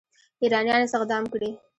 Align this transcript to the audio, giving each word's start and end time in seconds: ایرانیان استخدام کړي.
ایرانیان 0.43 0.81
استخدام 0.83 1.23
کړي. 1.33 1.49